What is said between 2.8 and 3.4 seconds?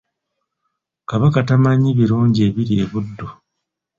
e Buddu.